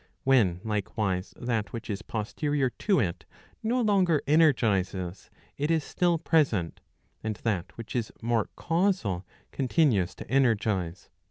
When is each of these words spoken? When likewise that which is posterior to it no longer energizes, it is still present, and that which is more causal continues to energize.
When 0.23 0.61
likewise 0.63 1.31
that 1.39 1.73
which 1.73 1.87
is 1.87 2.01
posterior 2.01 2.71
to 2.71 2.99
it 2.99 3.23
no 3.61 3.79
longer 3.81 4.23
energizes, 4.25 5.29
it 5.59 5.69
is 5.69 5.83
still 5.83 6.17
present, 6.17 6.79
and 7.23 7.35
that 7.43 7.77
which 7.77 7.95
is 7.95 8.11
more 8.19 8.49
causal 8.55 9.27
continues 9.51 10.15
to 10.15 10.27
energize. 10.27 11.11